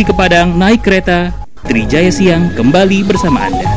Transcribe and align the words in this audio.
pergi 0.00 0.16
ke 0.16 0.16
Padang 0.16 0.56
naik 0.56 0.80
kereta, 0.80 1.28
Trijaya 1.60 2.08
Siang 2.08 2.56
kembali 2.56 3.04
bersama 3.04 3.44
Anda. 3.44 3.68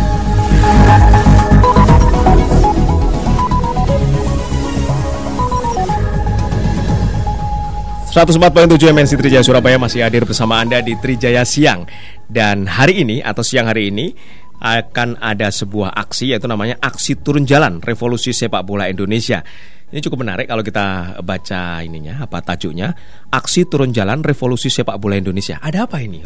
tujuh 8.72 8.88
MNC 8.96 9.20
Trijaya 9.20 9.44
Surabaya 9.44 9.76
masih 9.76 10.08
hadir 10.08 10.24
bersama 10.24 10.64
Anda 10.64 10.80
di 10.80 10.96
Trijaya 10.96 11.44
Siang 11.44 11.92
Dan 12.32 12.72
hari 12.72 13.04
ini 13.04 13.20
atau 13.20 13.44
siang 13.44 13.68
hari 13.68 13.92
ini 13.92 14.16
akan 14.64 15.20
ada 15.20 15.52
sebuah 15.52 15.92
aksi 15.92 16.32
yaitu 16.32 16.48
namanya 16.48 16.80
Aksi 16.80 17.20
Turun 17.20 17.44
Jalan 17.44 17.84
Revolusi 17.84 18.32
Sepak 18.32 18.64
Bola 18.64 18.88
Indonesia 18.88 19.44
ini 19.94 20.02
cukup 20.02 20.26
menarik 20.26 20.50
kalau 20.50 20.66
kita 20.66 21.22
baca 21.22 21.86
ininya 21.86 22.26
apa 22.26 22.42
tajuknya 22.42 22.98
Aksi 23.30 23.70
Turun 23.70 23.94
Jalan 23.94 24.26
Revolusi 24.26 24.74
Sepak 24.74 24.98
Bola 24.98 25.22
Indonesia. 25.22 25.62
Ada 25.62 25.86
apa 25.86 26.02
ini? 26.02 26.18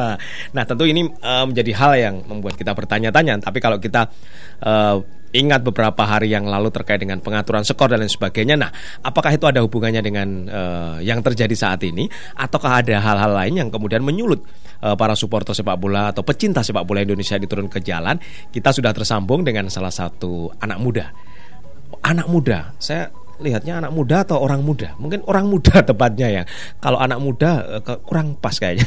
nah 0.54 0.62
tentu 0.62 0.86
ini 0.86 1.10
uh, 1.10 1.42
menjadi 1.42 1.72
hal 1.74 1.92
yang 1.98 2.14
membuat 2.22 2.54
kita 2.54 2.70
bertanya-tanya. 2.70 3.42
Tapi 3.42 3.58
kalau 3.58 3.82
kita 3.82 4.06
uh, 4.62 5.02
ingat 5.34 5.66
beberapa 5.66 6.06
hari 6.06 6.30
yang 6.30 6.46
lalu 6.46 6.70
terkait 6.70 7.02
dengan 7.02 7.18
pengaturan 7.18 7.66
skor 7.66 7.90
dan 7.90 8.06
lain 8.06 8.14
sebagainya. 8.14 8.54
Nah, 8.54 8.70
apakah 9.02 9.34
itu 9.34 9.50
ada 9.50 9.58
hubungannya 9.58 10.06
dengan 10.06 10.28
uh, 10.46 10.96
yang 11.02 11.18
terjadi 11.18 11.52
saat 11.58 11.82
ini, 11.82 12.06
ataukah 12.38 12.78
ada 12.78 13.02
hal-hal 13.02 13.34
lain 13.34 13.58
yang 13.58 13.68
kemudian 13.74 14.06
menyulut 14.06 14.46
para 14.76 15.16
supporter 15.18 15.50
sepak 15.50 15.80
bola 15.80 16.14
atau 16.14 16.22
pecinta 16.22 16.62
sepak 16.62 16.86
bola 16.86 17.02
Indonesia 17.02 17.34
diturun 17.34 17.66
ke 17.66 17.82
jalan? 17.82 18.22
Kita 18.54 18.70
sudah 18.70 18.94
tersambung 18.94 19.42
dengan 19.42 19.66
salah 19.66 19.90
satu 19.90 20.52
anak 20.62 20.78
muda 20.78 21.10
anak 22.02 22.26
muda. 22.30 22.72
Saya 22.78 23.10
lihatnya 23.36 23.84
anak 23.84 23.92
muda 23.92 24.24
atau 24.24 24.40
orang 24.40 24.64
muda? 24.64 24.96
Mungkin 24.96 25.24
orang 25.28 25.46
muda 25.50 25.80
tepatnya 25.88 26.28
ya. 26.30 26.42
Kalau 26.80 26.98
anak 27.00 27.18
muda 27.20 27.80
eh, 27.80 27.98
kurang 28.04 28.38
pas 28.38 28.56
kayaknya. 28.56 28.86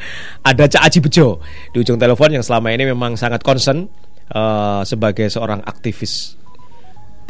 Ada 0.48 0.64
Cak 0.66 0.82
Aji 0.88 0.98
Bejo 1.04 1.40
di 1.72 1.82
ujung 1.82 2.00
telepon 2.00 2.32
yang 2.32 2.44
selama 2.44 2.72
ini 2.72 2.88
memang 2.88 3.14
sangat 3.16 3.44
concern 3.44 3.88
uh, 4.32 4.82
sebagai 4.86 5.28
seorang 5.28 5.60
aktivis 5.66 6.40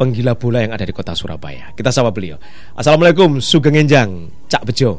penggila 0.01 0.33
bola 0.33 0.65
yang 0.65 0.73
ada 0.73 0.81
di 0.81 0.89
kota 0.89 1.13
Surabaya. 1.13 1.69
Kita 1.77 1.93
sapa 1.93 2.09
beliau. 2.09 2.41
Assalamualaikum 2.73 3.37
Sugeng 3.37 3.77
Enjang, 3.77 4.33
Cak 4.49 4.65
Bejo. 4.65 4.97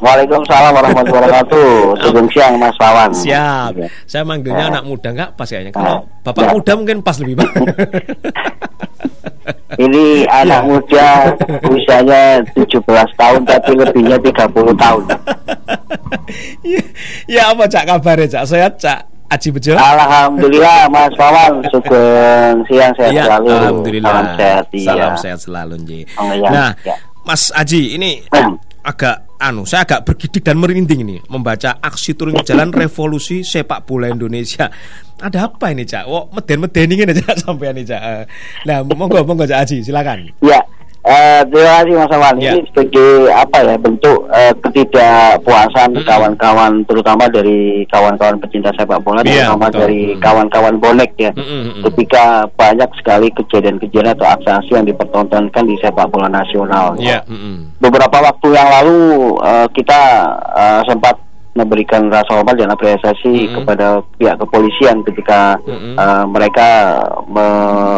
Waalaikumsalam 0.00 0.72
warahmatullahi 0.72 1.26
wabarakatuh. 1.26 1.68
Sugeng 2.06 2.28
siang 2.32 2.54
Mas 2.56 2.72
Wawan. 2.80 3.10
Siap. 3.12 3.72
Ya. 3.76 3.88
Saya 4.06 4.22
manggilnya 4.24 4.70
ya. 4.70 4.72
anak 4.72 4.84
muda 4.88 5.08
nggak 5.10 5.30
pas 5.36 5.48
kayaknya. 5.50 5.74
Kalau 5.74 6.06
ya. 6.06 6.22
bapak 6.24 6.44
ya. 6.46 6.50
muda 6.54 6.72
mungkin 6.78 6.96
pas 7.02 7.16
lebih 7.18 7.34
pak. 7.36 7.50
Ini 9.78 10.26
anak 10.26 10.62
ya. 10.62 10.66
muda 10.66 11.08
usianya 11.70 12.42
17 12.50 12.82
tahun 13.14 13.40
tapi 13.46 13.72
lebihnya 13.78 14.18
30 14.18 14.74
tahun. 14.74 15.02
ya, 16.66 16.82
ya 17.30 17.42
apa 17.54 17.64
Cak 17.70 17.84
kabarnya 17.86 18.26
Cak? 18.26 18.44
Sehat 18.50 18.74
Cak? 18.82 19.06
Aji 19.28 19.48
Bejo? 19.52 19.76
Alhamdulillah 19.76 20.88
Mas 20.88 21.12
Wawan 21.20 21.60
Sugeng 21.68 22.64
siang 22.64 22.96
sehat 22.96 23.12
ya, 23.12 23.24
selalu 23.28 23.48
Alhamdulillah 23.52 24.08
Salam 24.08 24.26
sehat 24.40 24.66
iya. 24.72 24.88
Salam 24.88 25.14
sehat 25.20 25.38
selalu 25.44 25.74
Nji. 25.84 26.00
Oh, 26.16 26.32
ya, 26.32 26.48
Nah 26.48 26.70
ya. 26.80 26.96
Mas 27.28 27.52
Aji 27.52 27.82
ini 28.00 28.24
agak 28.80 29.27
anu 29.38 29.62
saya 29.62 29.86
agak 29.86 30.02
bergidik 30.02 30.42
dan 30.42 30.58
merinding 30.58 31.06
ini 31.06 31.16
membaca 31.30 31.78
aksi 31.78 32.18
turun 32.18 32.38
jalan 32.42 32.74
revolusi 32.74 33.46
sepak 33.46 33.86
bola 33.86 34.10
Indonesia. 34.10 34.70
Ada 35.18 35.50
apa 35.50 35.74
ini 35.74 35.82
cak? 35.82 36.04
Wah 36.06 36.26
meden-meden 36.30 36.94
ini 36.94 37.14
cak 37.22 37.36
sampai 37.46 37.74
ini 37.74 37.82
cak. 37.86 38.02
Nah 38.66 38.82
monggo 38.82 39.22
monggo 39.22 39.46
cak 39.46 39.66
Aji 39.66 39.82
silakan. 39.82 40.30
Ya 40.42 40.62
Uh, 41.08 41.40
terima 41.48 41.72
kasih 41.80 41.94
Mas 41.94 42.12
Awan. 42.12 42.36
Ya. 42.36 42.52
Ini 42.52 42.60
sebagai 42.68 43.10
apa 43.30 43.58
ya 43.62 43.76
bentuk 43.78 44.18
uh, 44.28 44.52
ketidakpuasan 44.60 45.94
mm 45.94 45.98
-hmm. 46.02 46.08
kawan-kawan 46.10 46.72
terutama 46.84 47.24
dari 47.30 47.86
kawan-kawan 47.86 48.36
pecinta 48.42 48.74
sepak 48.74 49.00
bola 49.06 49.22
yeah, 49.22 49.46
terutama 49.46 49.70
betul. 49.70 49.80
dari 49.86 50.02
kawan-kawan 50.18 50.76
bonek 50.82 51.14
ya. 51.16 51.32
Mm 51.32 51.46
-hmm. 51.46 51.82
Ketika 51.88 52.50
banyak 52.52 52.90
sekali 52.98 53.30
kejadian-kejadian 53.30 54.12
atau 54.18 54.26
aksi-aksi 54.26 54.70
yang 54.74 54.86
dipertontonkan 54.90 55.64
di 55.64 55.78
sepak 55.78 56.10
bola 56.10 56.28
nasional. 56.28 56.98
Yeah. 56.98 57.22
Mm 57.30 57.38
-hmm. 57.38 57.54
Beberapa 57.78 58.18
waktu 58.18 58.48
yang 58.58 58.68
lalu 58.68 58.98
uh, 59.38 59.66
kita 59.70 60.02
uh, 60.50 60.82
sempat 60.84 61.14
memberikan 61.56 62.06
rasa 62.12 62.36
hormat 62.36 62.58
dan 62.58 62.74
apresiasi 62.74 63.32
mm 63.32 63.46
-hmm. 63.46 63.54
kepada 63.62 63.86
pihak 64.18 64.36
kepolisian 64.36 65.00
ketika 65.06 65.56
mm 65.62 65.72
-hmm. 65.72 65.94
uh, 65.94 66.24
mereka 66.26 66.68
me, 67.30 67.46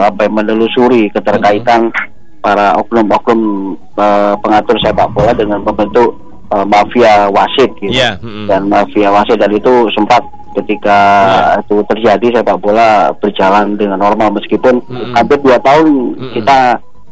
apa, 0.04 0.28
menelusuri 0.28 1.08
keterkaitan 1.10 1.88
mm 1.88 1.96
-hmm 1.96 2.19
para 2.40 2.74
oknum-oknum 2.80 3.76
uh, 3.96 4.34
pengatur 4.40 4.76
sepak 4.80 5.08
bola 5.12 5.32
dengan 5.36 5.60
membentuk 5.60 6.16
uh, 6.50 6.66
mafia 6.66 7.28
wasit 7.30 7.70
gitu 7.78 7.92
yeah. 7.94 8.16
mm-hmm. 8.20 8.48
dan 8.48 8.66
mafia 8.66 9.08
wasit 9.12 9.38
dan 9.38 9.52
itu 9.52 9.88
sempat 9.94 10.24
ketika 10.58 10.98
yeah. 11.28 11.62
itu 11.62 11.76
terjadi 11.86 12.40
sepak 12.40 12.58
bola 12.58 13.14
berjalan 13.22 13.78
dengan 13.78 14.00
normal 14.00 14.34
meskipun 14.34 14.82
mm-hmm. 14.82 15.12
hampir 15.14 15.38
dua 15.44 15.60
tahun 15.62 15.86
mm-hmm. 16.18 16.32
kita 16.40 16.58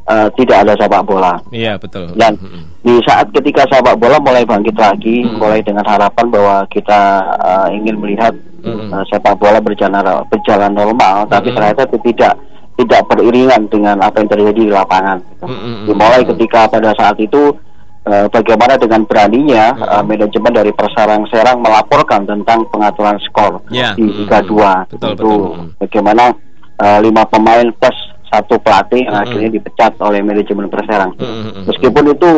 uh, 0.09 0.29
tidak 0.35 0.57
ada 0.67 0.73
sepak 0.75 1.03
bola. 1.05 1.39
Iya 1.53 1.63
yeah, 1.63 1.77
betul. 1.77 2.11
Dan 2.17 2.35
mm-hmm. 2.41 2.63
di 2.83 2.95
saat 3.05 3.29
ketika 3.31 3.69
sepak 3.69 4.01
bola 4.01 4.17
mulai 4.19 4.43
bangkit 4.43 4.75
lagi, 4.75 5.23
mm-hmm. 5.23 5.39
mulai 5.39 5.61
dengan 5.61 5.85
harapan 5.85 6.27
bahwa 6.33 6.57
kita 6.73 7.01
uh, 7.39 7.69
ingin 7.71 8.01
melihat 8.01 8.33
mm-hmm. 8.65 8.91
uh, 8.91 9.05
sepak 9.13 9.37
bola 9.37 9.61
berjalan 9.61 10.03
berjalan 10.33 10.73
normal, 10.73 11.25
mm-hmm. 11.25 11.33
tapi 11.37 11.49
ternyata 11.53 11.85
itu 11.87 11.99
tidak 12.11 12.35
tidak 12.79 13.11
beriringan 13.11 13.67
dengan 13.67 13.99
apa 13.99 14.23
yang 14.23 14.31
terjadi 14.31 14.55
di 14.55 14.71
lapangan. 14.71 15.19
Mm-hmm. 15.43 15.91
Dimulai 15.91 16.23
ketika 16.23 16.71
pada 16.71 16.95
saat 16.95 17.19
itu 17.19 17.51
uh, 18.07 18.27
bagaimana 18.31 18.79
dengan 18.79 19.03
beraninya 19.03 19.75
mm-hmm. 19.75 19.91
uh, 19.99 20.05
manajemen 20.07 20.53
dari 20.55 20.71
Persarang 20.71 21.27
Serang 21.27 21.59
melaporkan 21.59 22.23
tentang 22.23 22.71
pengaturan 22.71 23.19
skor 23.27 23.67
yeah. 23.75 23.99
di 23.99 24.07
Liga 24.07 24.47
mm-hmm. 24.47 24.95
2 24.95 24.95
betul, 24.95 25.11
itu 25.11 25.11
betul. 25.11 25.43
bagaimana 25.83 26.25
uh, 26.79 26.99
lima 27.03 27.27
pemain 27.27 27.67
plus 27.75 27.99
satu 28.31 28.63
pelatih 28.63 29.03
yang 29.03 29.11
mm-hmm. 29.11 29.27
akhirnya 29.27 29.51
dipecat 29.59 29.93
oleh 29.99 30.21
manajemen 30.23 30.71
Perserang. 30.71 31.19
Mm-hmm. 31.19 31.67
Meskipun 31.67 32.05
itu 32.15 32.31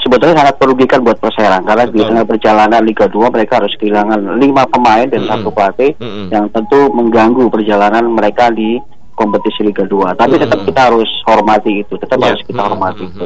sebetulnya 0.00 0.34
sangat 0.40 0.56
merugikan 0.64 1.00
buat 1.04 1.20
Perserang 1.20 1.62
karena 1.68 1.84
Betul. 1.84 1.94
di 1.94 2.00
tengah 2.08 2.24
perjalanan 2.24 2.80
Liga 2.80 3.04
2 3.04 3.20
mereka 3.28 3.60
harus 3.60 3.76
kehilangan 3.76 4.40
lima 4.40 4.64
pemain 4.64 5.04
dan 5.04 5.22
mm 5.22 5.28
-hmm. 5.28 5.40
satu 5.44 5.48
pelatih 5.52 5.92
mm 6.00 6.08
-hmm. 6.08 6.26
yang 6.32 6.44
tentu 6.48 6.88
mengganggu 6.90 7.44
perjalanan 7.52 8.08
mereka 8.08 8.48
di 8.48 8.80
kompetisi 9.14 9.60
Liga 9.64 9.84
2. 9.84 10.16
Tapi 10.16 10.34
tetap 10.40 10.60
kita 10.64 10.80
harus 10.90 11.08
hormati 11.28 11.84
itu, 11.84 11.94
tetap 12.00 12.18
yeah. 12.18 12.32
harus 12.32 12.42
kita 12.44 12.62
hormati 12.62 13.04
itu. 13.06 13.24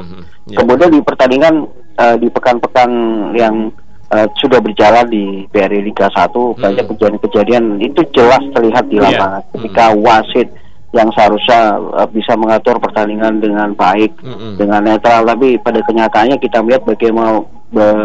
Yeah. 0.51 0.59
Kemudian 0.63 0.91
di 0.93 1.01
pertandingan 1.03 1.55
uh, 1.99 2.17
di 2.19 2.29
pekan-pekan 2.31 2.91
yang 3.35 3.71
uh, 4.11 4.27
sudah 4.39 4.59
berjalan 4.61 5.07
di 5.09 5.47
BRI 5.51 5.81
Liga 5.87 6.11
1 6.11 6.33
banyak 6.59 6.85
kejadian-kejadian 6.95 7.65
itu 7.83 8.01
jelas 8.15 8.43
terlihat 8.55 8.87
di 8.91 8.99
iya. 8.99 9.05
lapangan 9.11 9.43
yeah. 9.43 9.53
ketika 9.57 9.85
wasit 9.95 10.49
yang 10.95 11.09
seharusnya 11.13 11.61
uh, 11.99 12.09
bisa 12.09 12.33
mengatur 12.39 12.79
pertandingan 12.81 13.43
dengan 13.43 13.75
baik, 13.77 14.17
dengan 14.57 14.81
netral, 14.81 15.29
tapi 15.29 15.61
pada 15.61 15.83
kenyataannya 15.85 16.41
kita 16.41 16.63
melihat 16.63 16.89
bagaimana 16.89 17.43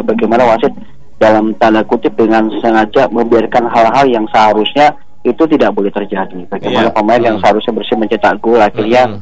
bagaimana 0.04 0.44
wasit 0.50 0.74
dalam 1.22 1.54
tanda 1.62 1.86
kutip 1.86 2.18
dengan 2.18 2.50
sengaja 2.60 3.06
membiarkan 3.14 3.70
hal-hal 3.70 4.06
yang 4.10 4.26
seharusnya 4.34 4.98
itu 5.22 5.44
tidak 5.46 5.70
boleh 5.78 5.94
terjadi. 5.94 6.50
Bagaimana 6.50 6.90
yeah. 6.90 6.96
pemain 6.96 7.22
mm. 7.22 7.28
yang 7.28 7.38
seharusnya 7.38 7.74
bersih 7.78 7.98
mencetak 7.98 8.36
gol 8.42 8.58
akhirnya 8.58 9.04
mm. 9.06 9.20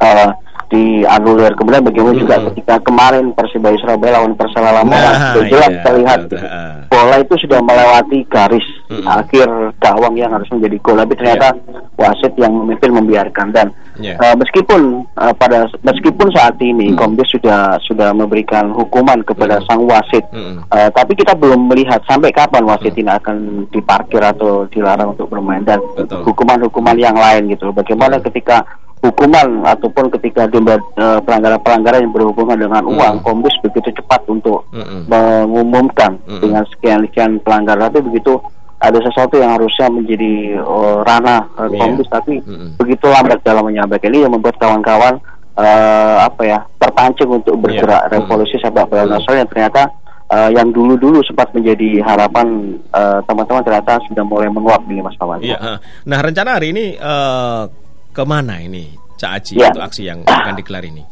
uh, 0.00 0.30
dianulir. 0.72 1.52
Kemudian 1.52 1.84
bagaimana 1.84 2.16
mm. 2.16 2.22
juga 2.24 2.36
ketika 2.50 2.74
kemarin 2.80 3.36
Persibaya 3.36 3.76
Surabaya 3.76 4.16
lawan 4.16 4.32
Persela 4.32 4.72
Lamongan 4.72 5.12
nah, 5.12 5.44
jelas 5.44 5.72
yeah, 5.76 5.84
terlihat 5.84 6.20
uh, 6.32 6.88
bola 6.88 7.16
itu 7.20 7.34
sudah 7.44 7.60
melewati 7.60 8.24
garis 8.32 8.64
mm. 8.88 9.04
akhir 9.04 9.48
gawang 9.76 10.16
yang 10.16 10.32
harus 10.32 10.48
menjadi 10.48 10.76
gol, 10.80 10.96
tapi 10.96 11.12
ternyata 11.20 11.52
yeah. 11.52 11.84
wasit 12.00 12.32
yang 12.40 12.52
memimpin 12.56 12.90
membiarkan 12.96 13.52
dan 13.52 13.68
yeah. 14.00 14.16
uh, 14.16 14.32
meskipun 14.32 15.04
uh, 15.20 15.34
pada 15.36 15.68
meskipun 15.84 16.32
saat 16.32 16.56
ini 16.64 16.92
mm. 16.92 16.96
Komdes 16.96 17.28
sudah 17.28 17.76
sudah 17.84 18.16
memberikan 18.16 18.72
hukuman 18.72 19.20
kepada 19.20 19.60
mm. 19.60 19.64
sang 19.68 19.84
wasit, 19.84 20.24
mm. 20.32 20.72
uh, 20.72 20.88
tapi 20.96 21.12
kita 21.12 21.36
belum 21.36 21.68
melihat 21.68 22.00
sampai 22.08 22.32
kapan 22.32 22.64
wasit 22.64 22.96
mm. 22.96 23.00
ini 23.04 23.10
akan 23.12 23.36
diparkir 23.68 24.24
atau 24.24 24.64
dilarang 24.72 25.12
untuk 25.12 25.28
bermain 25.28 25.60
dan 25.60 25.84
hukuman-hukuman 26.24 26.96
yang 26.96 27.14
lain 27.14 27.52
gitu. 27.52 27.68
Bagaimana 27.76 28.16
mm. 28.16 28.24
ketika 28.32 28.64
hukuman 29.02 29.66
ataupun 29.66 30.14
ketika 30.14 30.46
denda 30.46 30.78
uh, 30.94 31.18
pelanggaran-pelanggaran 31.26 32.06
yang 32.06 32.14
berhubungan 32.14 32.54
dengan 32.54 32.86
uang, 32.86 33.18
mm. 33.18 33.24
Kombus 33.26 33.54
begitu 33.58 33.90
cepat 33.98 34.22
untuk 34.30 34.62
mm 34.70 35.10
mengumumkan 35.10 36.22
mm 36.22 36.38
dengan 36.38 36.62
sekian-sekian 36.70 37.42
pelanggaran, 37.42 37.90
tapi 37.90 37.98
begitu 38.06 38.38
ada 38.82 38.98
sesuatu 39.02 39.38
yang 39.38 39.58
harusnya 39.58 39.90
menjadi 39.90 40.58
uh, 40.62 41.02
ranah 41.02 41.50
uh, 41.58 41.70
Kombus, 41.70 42.06
tapi 42.06 42.38
mm-hmm. 42.38 42.78
begitu 42.78 43.10
lambat 43.10 43.42
dalam 43.42 43.66
menyampaikan 43.66 44.10
ini 44.14 44.22
yang 44.22 44.32
membuat 44.34 44.54
kawan-kawan 44.62 45.18
uh, 45.58 46.16
apa 46.22 46.42
ya 46.46 46.58
terpancing 46.78 47.30
untuk 47.30 47.58
iya. 47.58 47.62
bergerak 47.62 48.02
yeah. 48.06 48.12
revolusi 48.14 48.54
mm-hmm. 48.54 48.70
sepak 48.70 48.86
bola 48.86 49.04
nasional 49.06 49.42
yang 49.42 49.50
ternyata 49.50 49.82
uh, 50.30 50.50
yang 50.54 50.68
dulu-dulu 50.70 51.20
sempat 51.26 51.50
menjadi 51.50 52.06
harapan 52.06 52.78
uh, 52.94 53.18
teman-teman 53.26 53.66
ternyata 53.66 53.98
sudah 54.06 54.24
mulai 54.24 54.46
menguap 54.46 54.82
nih 54.86 55.02
Mas 55.02 55.18
Pawan. 55.18 55.42
Iya. 55.42 55.82
Nah 56.06 56.18
rencana 56.22 56.54
hari 56.54 56.70
ini 56.70 56.94
uh, 56.96 57.81
ke 58.12 58.22
mana 58.22 58.60
ini 58.60 58.92
Cak 59.16 59.30
Aji 59.40 59.54
yeah. 59.56 59.72
untuk 59.72 59.82
aksi 59.82 60.02
yang 60.04 60.20
akan 60.28 60.54
digelar 60.54 60.84
ini? 60.84 61.02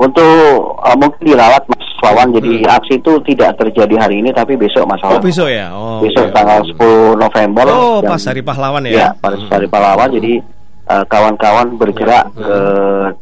Untuk 0.00 0.78
uh, 0.82 0.96
mungkin 0.98 1.22
dirawat 1.22 1.62
Mas 1.70 1.86
Wawan. 2.02 2.34
Jadi 2.34 2.66
hmm. 2.66 2.70
aksi 2.74 2.94
itu 2.98 3.12
tidak 3.28 3.54
terjadi 3.58 3.94
hari 3.98 4.18
ini 4.18 4.30
tapi 4.34 4.58
besok 4.58 4.88
Mas 4.88 5.02
Wawan. 5.04 5.18
Oh 5.18 5.22
besok 5.22 5.48
ya. 5.50 5.66
Oh, 5.70 6.00
besok 6.02 6.26
okay. 6.30 6.34
tanggal 6.34 6.60
10 6.66 7.22
November. 7.22 7.64
Oh 7.70 7.98
pas 8.02 8.22
hari 8.22 8.42
pahlawan 8.42 8.82
ya. 8.88 8.92
Ya 8.92 9.08
pas 9.14 9.34
hmm. 9.34 9.50
hari 9.50 9.66
pahlawan. 9.70 10.10
Jadi 10.10 10.42
eh, 10.90 11.04
kawan-kawan 11.06 11.66
uh, 11.70 11.76
bergerak 11.78 12.26
hmm. 12.34 12.38
ke 12.42 12.56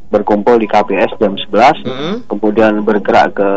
berkumpul 0.09 0.56
di 0.56 0.67
KPS 0.69 1.17
jam 1.21 1.37
11, 1.37 1.85
hmm. 1.85 2.17
kemudian 2.29 2.81
bergerak 2.81 3.37
ke 3.37 3.51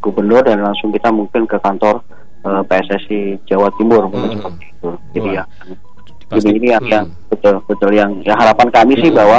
gubernur 0.00 0.40
dan 0.40 0.64
langsung 0.64 0.88
kita 0.88 1.12
mungkin 1.12 1.44
ke 1.44 1.60
kantor 1.60 2.00
uh, 2.44 2.64
PSSI 2.64 3.44
Jawa 3.44 3.68
Timur 3.76 4.08
hmm. 4.08 4.40
seperti 4.40 4.64
itu. 4.68 4.88
Jadi 5.16 5.28
Wah. 5.28 5.36
ya. 5.36 5.44
Pasti. 6.30 6.46
Jadi 6.46 6.50
ini 6.62 6.68
yang, 6.70 6.84
hmm. 6.86 6.94
yang 6.94 7.06
betul 7.26 7.54
betul 7.66 7.90
yang, 7.90 8.10
yang 8.22 8.38
harapan 8.38 8.68
kami 8.70 8.94
hmm. 8.94 9.02
sih 9.02 9.10
bahwa 9.10 9.38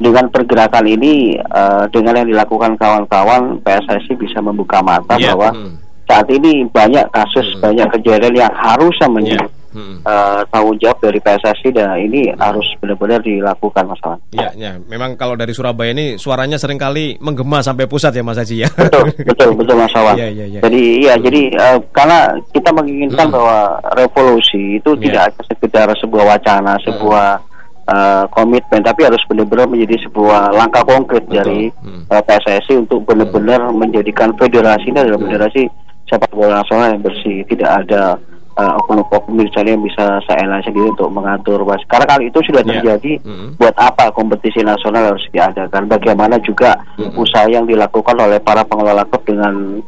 dengan 0.00 0.24
pergerakan 0.32 0.86
ini 0.88 1.36
uh, 1.36 1.84
dengan 1.92 2.24
yang 2.24 2.28
dilakukan 2.32 2.72
kawan-kawan 2.80 3.60
PSSI 3.60 4.16
bisa 4.16 4.40
membuka 4.40 4.80
mata 4.80 5.20
yeah. 5.20 5.36
bahwa 5.36 5.52
hmm. 5.52 5.76
saat 6.08 6.26
ini 6.32 6.64
banyak 6.72 7.04
kasus 7.12 7.44
hmm. 7.54 7.60
banyak 7.60 7.88
kejadian 8.00 8.48
yang 8.48 8.52
harusnya 8.56 9.08
menjadi 9.12 9.44
yeah. 9.44 9.59
Hmm. 9.70 10.02
Uh, 10.02 10.42
tanggung 10.50 10.78
jawab 10.82 10.98
dari 10.98 11.22
PSSI 11.22 11.70
dan 11.70 11.94
ini 11.98 12.30
hmm. 12.30 12.38
harus 12.42 12.66
benar-benar 12.82 13.22
dilakukan 13.22 13.84
masalah. 13.86 14.18
Ya, 14.34 14.50
ya, 14.58 14.82
memang 14.90 15.14
kalau 15.14 15.38
dari 15.38 15.54
Surabaya 15.54 15.94
ini 15.94 16.18
suaranya 16.18 16.58
sering 16.58 16.78
kali 16.78 17.18
menggema 17.22 17.62
sampai 17.62 17.86
pusat 17.86 18.10
ya 18.14 18.26
Mas 18.26 18.38
Haji 18.38 18.66
ya. 18.66 18.70
Betul, 18.74 19.06
betul, 19.30 19.50
betul 19.54 19.76
Mas 19.78 19.94
Awan. 19.94 20.18
Ya, 20.18 20.28
ya, 20.30 20.46
ya. 20.46 20.60
Jadi 20.66 20.82
iya, 21.06 21.14
jadi 21.18 21.42
uh, 21.54 21.78
karena 21.94 22.34
kita 22.50 22.70
menginginkan 22.74 23.30
hmm. 23.30 23.34
bahwa 23.34 23.58
revolusi 23.94 24.82
itu 24.82 24.90
ya. 24.98 25.02
tidak 25.06 25.26
sekedar 25.46 25.88
sebuah 25.98 26.24
wacana, 26.36 26.74
sebuah 26.82 27.26
hmm 27.38 27.48
uh, 27.90 28.24
komitmen 28.30 28.80
tapi 28.82 29.06
harus 29.06 29.20
benar-benar 29.26 29.66
menjadi 29.66 30.06
sebuah 30.06 30.54
langkah 30.54 30.84
konkret 30.86 31.26
Betul. 31.26 31.36
dari 31.42 31.62
hmm. 31.74 32.02
uh, 32.10 32.22
PSSI 32.22 32.74
untuk 32.78 33.04
benar-benar 33.04 33.68
hmm. 33.68 33.76
menjadikan 33.76 34.30
federasi 34.38 34.90
ini 34.90 34.98
adalah 35.02 35.20
hmm. 35.20 35.28
federasi 35.30 35.62
sepak 36.06 36.30
bola 36.34 36.62
nasional 36.62 36.90
yang 36.90 37.02
bersih 37.02 37.46
tidak 37.46 37.70
ada 37.86 38.18
uh, 38.60 38.78
oknum-oknum 38.84 39.40
misalnya 39.40 39.72
yang 39.72 39.84
bisa 39.84 40.20
saya 40.28 40.44
sendiri 40.60 40.92
untuk 40.92 41.08
mengatur 41.08 41.64
mas 41.64 41.80
karena 41.88 42.06
kali 42.06 42.28
itu 42.28 42.38
sudah 42.44 42.62
ya. 42.62 42.68
terjadi 42.76 43.12
yeah. 43.16 43.32
hmm. 43.32 43.48
buat 43.56 43.76
apa 43.80 44.12
kompetisi 44.12 44.60
nasional 44.60 45.16
harus 45.16 45.24
diadakan 45.32 45.88
bagaimana 45.88 46.36
juga 46.44 46.76
hmm. 47.00 47.16
usaha 47.16 47.48
yang 47.48 47.64
dilakukan 47.64 48.16
oleh 48.20 48.38
para 48.44 48.60
pengelola 48.68 49.08
klub 49.08 49.24
dengan 49.24 49.80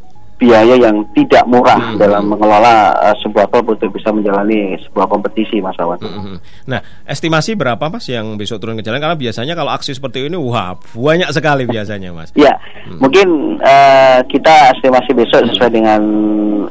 biaya 0.42 0.74
yang 0.74 1.06
tidak 1.14 1.46
murah 1.46 1.78
hmm. 1.78 2.02
dalam 2.02 2.26
mengelola 2.26 2.98
uh, 2.98 3.14
sebuah 3.22 3.46
klub 3.46 3.78
untuk 3.78 3.94
bisa 3.94 4.10
menjalani 4.10 4.74
sebuah 4.82 5.06
kompetisi 5.06 5.62
Mas 5.62 5.78
Awan. 5.78 6.02
Hmm, 6.02 6.34
hmm. 6.34 6.38
Nah, 6.66 6.82
estimasi 7.06 7.54
berapa 7.54 7.86
Mas 7.86 8.10
yang 8.10 8.34
besok 8.34 8.58
turun 8.58 8.74
ke 8.74 8.82
jalan 8.82 8.98
karena 8.98 9.14
biasanya 9.14 9.54
kalau 9.54 9.70
aksi 9.70 9.94
seperti 9.94 10.26
ini 10.26 10.34
wah 10.34 10.74
banyak 10.98 11.30
sekali 11.30 11.62
biasanya 11.70 12.10
Mas. 12.10 12.34
Ya, 12.34 12.58
hmm. 12.58 12.98
mungkin 12.98 13.28
uh, 13.62 14.18
kita 14.26 14.74
estimasi 14.74 15.14
besok 15.14 15.46
sesuai 15.46 15.70
dengan 15.70 16.02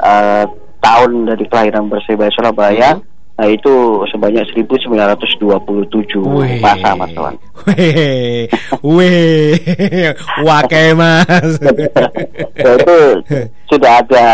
uh, 0.04 0.44
tahun 0.82 1.30
dari 1.30 1.46
kelahiran 1.46 1.88
Persebaya 1.88 2.32
Surabaya. 2.34 2.90
Hmm 2.98 3.12
Nah 3.42 3.50
itu 3.50 4.06
sebanyak 4.14 4.46
1927 4.54 5.42
Wih. 6.22 6.62
masa 6.62 6.94
mas. 6.94 7.10
Wih, 7.66 8.46
wih, 8.86 9.58
wakai 10.46 10.94
mas. 10.94 11.58
nah, 11.58 12.74
itu 12.78 12.98
sudah 13.66 13.98
ada 13.98 14.26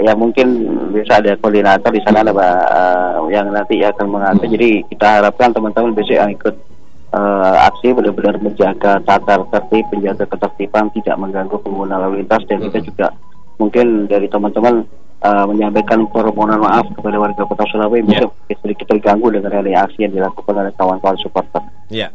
ya. 0.00 0.16
mungkin 0.16 0.64
bisa 0.96 1.20
ada 1.20 1.36
koordinator 1.44 1.92
di 1.92 2.00
sana 2.08 2.24
ada 2.24 2.32
uh, 2.32 3.28
yang 3.28 3.52
nanti 3.52 3.84
akan 3.84 4.08
mengatur. 4.08 4.48
Hmm. 4.48 4.54
Jadi 4.56 4.70
kita 4.96 5.20
harapkan 5.20 5.52
teman-teman 5.52 5.92
besok 5.92 6.16
yang 6.16 6.32
ikut 6.32 6.56
uh, 7.12 7.68
aksi 7.68 7.92
benar-benar 7.92 8.40
menjaga 8.40 8.96
tata 9.04 9.44
tertib, 9.52 9.84
menjaga 9.92 10.24
ketertiban, 10.24 10.88
tidak 10.96 11.20
mengganggu 11.20 11.56
pengguna 11.60 12.00
lalu 12.00 12.24
lintas 12.24 12.40
dan 12.48 12.64
hmm. 12.64 12.72
kita 12.72 12.78
juga 12.80 13.06
mungkin 13.60 14.08
dari 14.08 14.24
teman-teman 14.24 15.03
uh, 15.24 15.44
menyampaikan 15.48 16.04
permohonan 16.12 16.60
maaf 16.60 16.86
kepada 16.92 17.16
warga 17.16 17.42
Kota 17.48 17.64
Surabaya 17.72 18.04
yeah. 18.04 18.28
bisa 18.28 18.60
sedikit 18.60 18.86
terganggu 18.92 19.32
dengan 19.32 19.64
reaksi 19.64 20.04
yang 20.04 20.12
dilakukan 20.12 20.54
oleh 20.54 20.72
kawan-kawan 20.76 21.16
supporter. 21.18 21.62
Ya. 21.88 22.08
Yeah. 22.08 22.10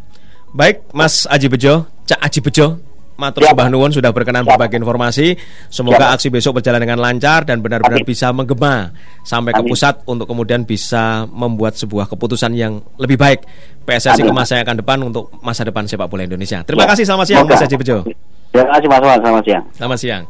Baik, 0.49 0.81
Mas 0.93 1.29
Aji 1.29 1.45
Bejo, 1.45 1.85
Cak 2.09 2.19
Aji 2.25 2.41
Bejo, 2.41 2.81
Matur 3.19 3.43
ya. 3.43 3.67
Nuwun 3.67 3.91
sudah 3.91 4.15
berkenan 4.15 4.47
ya. 4.47 4.55
berbagi 4.55 4.79
informasi. 4.79 5.35
Semoga 5.67 6.07
ya. 6.07 6.15
aksi 6.15 6.31
besok 6.31 6.63
berjalan 6.63 6.79
dengan 6.79 7.03
lancar 7.03 7.43
dan 7.43 7.59
benar-benar 7.59 8.07
bisa 8.07 8.31
menggema 8.31 8.95
sampai 9.27 9.51
Amin. 9.51 9.67
ke 9.67 9.75
pusat 9.75 9.99
untuk 10.07 10.23
kemudian 10.23 10.63
bisa 10.63 11.27
membuat 11.27 11.75
sebuah 11.75 12.07
keputusan 12.07 12.55
yang 12.55 12.79
lebih 12.95 13.19
baik 13.19 13.43
PSSI 13.83 14.23
ke 14.23 14.31
masa 14.31 14.63
yang 14.63 14.71
akan 14.71 14.79
depan 14.79 14.97
untuk 15.03 15.35
masa 15.43 15.67
depan 15.67 15.83
sepak 15.83 16.07
bola 16.07 16.23
Indonesia. 16.23 16.63
Terima 16.63 16.87
ya. 16.87 16.95
kasih 16.95 17.03
selamat 17.03 17.25
siang 17.27 17.43
Mas 17.43 17.59
Aji 17.59 17.75
Bejo. 17.75 17.97
Terima 18.49 18.71
kasih 18.79 18.87
Mas 18.87 19.01
Selamat 19.03 19.43
siang. 19.43 19.63
Selamat 19.75 19.99
siang. 19.99 20.23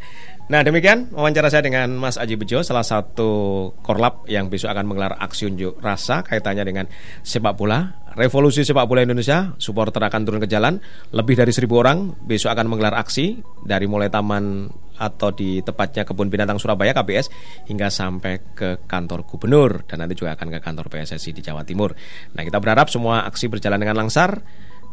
Nah 0.50 0.66
demikian 0.66 1.14
wawancara 1.14 1.54
saya 1.54 1.62
dengan 1.62 1.94
Mas 1.94 2.18
Aji 2.18 2.34
Bejo 2.34 2.66
Salah 2.66 2.82
satu 2.82 3.70
korlap 3.86 4.26
yang 4.26 4.50
besok 4.50 4.74
akan 4.74 4.90
menggelar 4.90 5.14
aksi 5.22 5.46
unjuk 5.46 5.78
rasa 5.78 6.26
Kaitannya 6.26 6.66
dengan 6.66 6.86
sepak 7.22 7.54
bola. 7.54 8.02
Revolusi 8.18 8.66
sepak 8.66 8.90
bola 8.90 9.06
Indonesia 9.06 9.54
Supporter 9.62 10.02
akan 10.02 10.26
turun 10.26 10.42
ke 10.42 10.50
jalan. 10.50 10.82
Lebih 11.14 11.38
dari 11.38 11.54
seribu 11.54 11.78
orang 11.86 12.18
besok 12.26 12.58
akan 12.58 12.66
menggelar 12.66 12.98
aksi 12.98 13.46
Dari 13.62 13.86
mulai 13.86 14.10
taman 14.10 14.66
atau 14.98 15.30
di 15.30 15.62
tepatnya 15.62 16.02
Kebun 16.02 16.34
Binatang 16.34 16.58
Surabaya 16.58 16.98
KBS 16.98 17.30
Hingga 17.70 17.94
sampai 17.94 18.42
ke 18.58 18.90
kantor 18.90 19.30
gubernur. 19.30 19.86
Dan 19.86 20.02
nanti 20.02 20.18
juga 20.18 20.34
akan 20.34 20.50
ke 20.50 20.60
kantor 20.66 20.90
PSSI 20.90 21.30
di 21.30 21.46
Jawa 21.46 21.62
Timur. 21.62 21.94
Nah 22.34 22.42
kita 22.42 22.58
berharap 22.58 22.90
semua 22.90 23.22
aksi 23.30 23.54
berjalan 23.54 23.78
dengan 23.78 24.02
langsar 24.02 24.42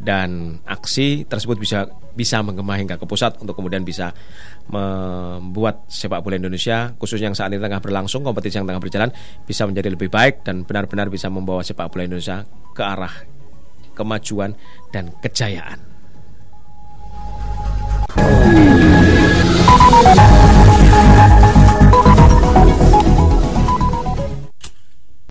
dan 0.00 0.60
aksi 0.68 1.24
tersebut 1.24 1.56
bisa 1.56 1.88
bisa 2.16 2.40
menggema 2.40 2.80
hingga 2.80 2.96
ke 2.96 3.04
pusat 3.04 3.36
untuk 3.40 3.56
kemudian 3.56 3.84
bisa 3.84 4.12
membuat 4.72 5.84
sepak 5.88 6.24
bola 6.24 6.40
Indonesia 6.40 6.92
khususnya 6.96 7.32
yang 7.32 7.36
saat 7.36 7.52
ini 7.52 7.60
tengah 7.60 7.80
berlangsung 7.80 8.24
kompetisi 8.24 8.56
yang 8.56 8.68
tengah 8.68 8.80
berjalan 8.80 9.12
bisa 9.44 9.68
menjadi 9.68 9.92
lebih 9.92 10.08
baik 10.08 10.44
dan 10.44 10.64
benar-benar 10.64 11.12
bisa 11.12 11.28
membawa 11.28 11.60
sepak 11.60 11.92
bola 11.92 12.08
Indonesia 12.08 12.44
ke 12.72 12.82
arah 12.84 13.12
kemajuan 13.96 14.52
dan 14.92 15.12
kejayaan. 15.24 15.80